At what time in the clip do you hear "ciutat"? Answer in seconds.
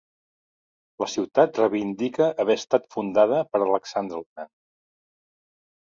1.15-1.59